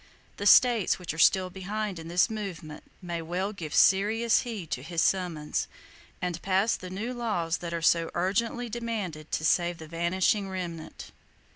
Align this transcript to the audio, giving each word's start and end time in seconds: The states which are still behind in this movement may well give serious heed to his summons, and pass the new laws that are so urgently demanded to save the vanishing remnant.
The 0.37 0.47
states 0.47 0.97
which 0.97 1.13
are 1.13 1.19
still 1.19 1.51
behind 1.51 1.99
in 1.99 2.07
this 2.07 2.27
movement 2.27 2.83
may 3.03 3.21
well 3.21 3.53
give 3.53 3.75
serious 3.75 4.39
heed 4.41 4.71
to 4.71 4.81
his 4.81 4.99
summons, 5.03 5.67
and 6.23 6.41
pass 6.41 6.75
the 6.75 6.89
new 6.89 7.13
laws 7.13 7.57
that 7.57 7.71
are 7.71 7.83
so 7.83 8.09
urgently 8.15 8.67
demanded 8.67 9.31
to 9.31 9.45
save 9.45 9.77
the 9.77 9.87
vanishing 9.87 10.49
remnant. 10.49 11.11